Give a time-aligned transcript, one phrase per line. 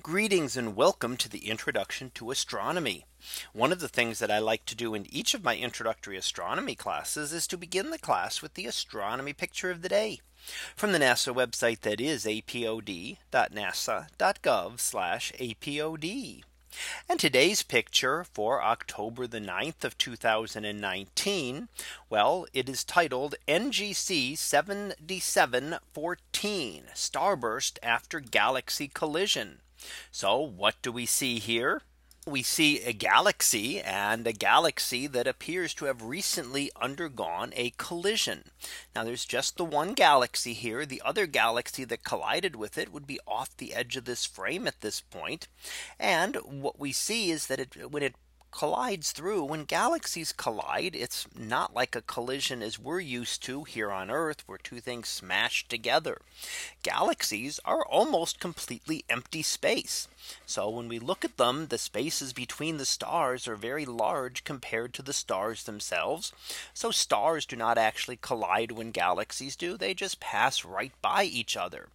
[0.00, 3.04] Greetings and welcome to the introduction to astronomy.
[3.52, 6.76] One of the things that I like to do in each of my introductory astronomy
[6.76, 10.20] classes is to begin the class with the astronomy picture of the day
[10.76, 13.16] from the NASA website that is apod.nasa.gov
[15.40, 16.42] apod.
[17.08, 21.68] And today's picture for October the 9th of 2019.
[22.08, 29.60] Well, it is titled NGC 7714 starburst after galaxy collision.
[30.10, 31.82] So what do we see here?
[32.26, 38.50] We see a galaxy and a galaxy that appears to have recently undergone a collision.
[38.94, 40.84] Now there's just the one galaxy here.
[40.84, 44.66] The other galaxy that collided with it would be off the edge of this frame
[44.66, 45.48] at this point.
[45.98, 48.14] And what we see is that it, when it
[48.50, 49.44] collides through.
[49.44, 54.42] When galaxies collide it's not like a collision as we're used to here on earth
[54.46, 56.20] where two things smash together.
[56.82, 60.08] Galaxies are almost completely empty space.
[60.46, 64.94] So when we look at them the spaces between the stars are very large compared
[64.94, 66.32] to the stars themselves.
[66.74, 71.56] So stars do not actually collide when galaxies do they just pass right by each
[71.56, 71.88] other.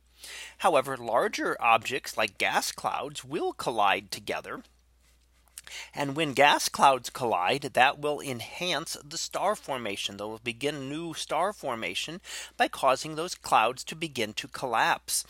[0.60, 4.64] However, larger objects like gas clouds will collide together
[5.94, 10.18] and when gas clouds collide, that will enhance the star formation.
[10.18, 12.22] They will begin new star formation
[12.58, 15.26] by causing those clouds to begin to collapse.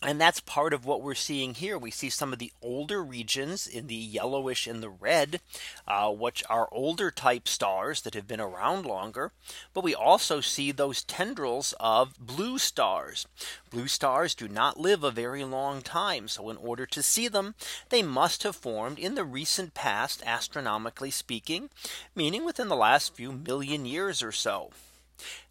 [0.00, 1.76] And that's part of what we're seeing here.
[1.76, 5.40] We see some of the older regions in the yellowish and the red,
[5.88, 9.32] uh, which are older type stars that have been around longer.
[9.74, 13.26] But we also see those tendrils of blue stars.
[13.70, 16.28] Blue stars do not live a very long time.
[16.28, 17.56] So in order to see them,
[17.88, 21.70] they must have formed in the recent past, astronomically speaking,
[22.14, 24.70] meaning within the last few million years or so.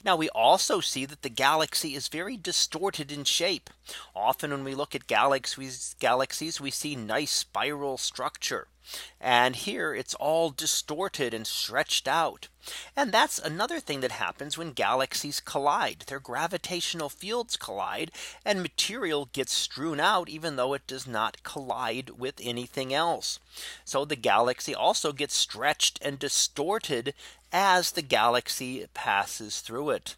[0.03, 3.69] Now we also see that the galaxy is very distorted in shape.
[4.15, 8.67] Often when we look at galaxies, galaxies, we see nice spiral structure.
[9.19, 12.47] And here it's all distorted and stretched out.
[12.95, 16.05] And that's another thing that happens when galaxies collide.
[16.07, 18.11] Their gravitational fields collide
[18.45, 23.39] and material gets strewn out even though it does not collide with anything else.
[23.83, 27.13] So the galaxy also gets stretched and distorted
[27.59, 30.15] as the galaxy passes through it.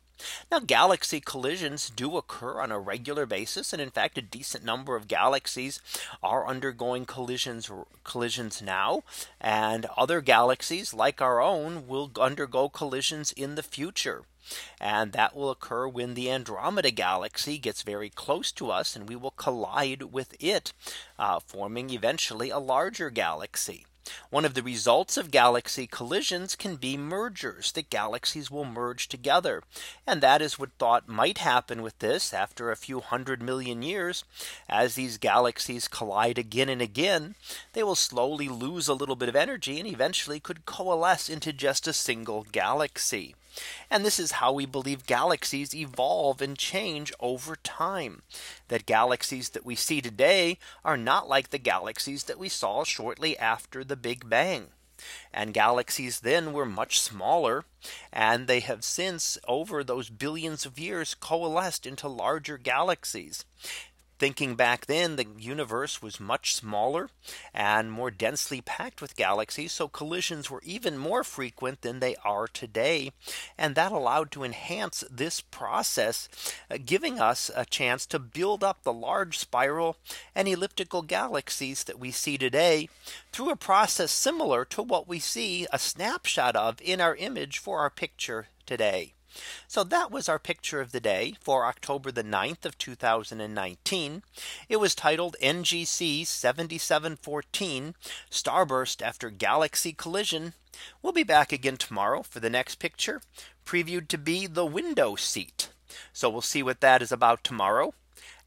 [0.52, 3.72] Now galaxy collisions do occur on a regular basis.
[3.72, 5.80] And in fact, a decent number of galaxies
[6.22, 7.72] are undergoing collisions
[8.04, 9.04] collisions now.
[9.40, 14.24] And other galaxies like our own will undergo collisions in the future.
[14.82, 19.16] And that will occur when the Andromeda galaxy gets very close to us and we
[19.16, 20.74] will collide with it,
[21.18, 23.86] uh, forming eventually a larger galaxy.
[24.30, 29.64] One of the results of galaxy collisions can be mergers that galaxies will merge together.
[30.08, 34.24] And that is what thought might happen with this after a few hundred million years.
[34.68, 37.36] As these galaxies collide again and again,
[37.74, 41.88] they will slowly lose a little bit of energy and eventually could coalesce into just
[41.88, 43.36] a single galaxy.
[43.90, 48.22] And this is how we believe galaxies evolve and change over time.
[48.68, 53.38] That galaxies that we see today are not like the galaxies that we saw shortly
[53.38, 54.68] after the Big Bang.
[55.34, 57.66] And galaxies then were much smaller.
[58.12, 63.46] And they have since over those billions of years coalesced into larger galaxies
[64.20, 67.10] thinking back then the universe was much smaller
[67.54, 69.72] and more densely packed with galaxies.
[69.72, 73.12] So collisions were even more frequent than they are today.
[73.58, 76.28] And that allowed to enhance this process,
[76.70, 79.98] uh, giving us a chance to build up the large spiral
[80.36, 82.90] and elliptical galaxies that we see today
[83.32, 87.80] through a process similar to what we see a snapshot of in our image for
[87.80, 89.14] our picture today.
[89.68, 94.24] So that was our picture of the day for October the 9th of 2019.
[94.68, 97.96] It was titled NGC 7714
[98.30, 100.54] starburst after galaxy collision.
[101.02, 103.22] We'll be back again tomorrow for the next picture
[103.66, 105.70] previewed to be the window seat.
[106.12, 107.94] So we'll see what that is about tomorrow.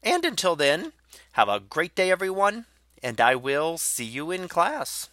[0.01, 0.91] And until then,
[1.33, 2.65] have a great day, everyone.
[3.01, 5.09] And I will see you in class.